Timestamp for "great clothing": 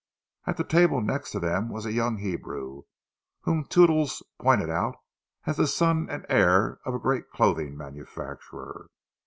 6.99-7.77